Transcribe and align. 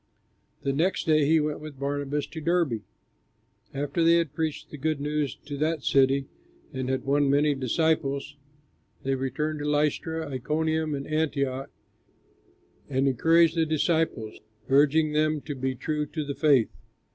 The 0.63 0.73
next 0.73 1.05
day 1.05 1.27
he 1.27 1.39
went 1.39 1.59
with 1.59 1.77
Barnabas 1.79 2.25
to 2.25 2.41
Derbe. 2.41 2.81
After 3.71 4.03
they 4.03 4.15
had 4.15 4.33
preached 4.33 4.71
the 4.71 4.77
good 4.79 4.99
news 4.99 5.35
to 5.45 5.57
that 5.57 5.83
city 5.83 6.25
and 6.73 6.89
had 6.89 7.05
won 7.05 7.29
many 7.29 7.53
disciples, 7.53 8.35
they 9.03 9.13
returned 9.13 9.59
to 9.59 9.65
Lystra, 9.69 10.27
Iconium, 10.27 10.95
and 10.95 11.05
Antioch, 11.05 11.69
and 12.89 13.07
encouraged 13.07 13.55
the 13.55 13.63
disciples 13.67 14.39
urging 14.69 15.11
them 15.13 15.39
to 15.41 15.53
be 15.53 15.75
true 15.75 16.07
to 16.07 16.25
the 16.25 16.33
faith. 16.33 16.69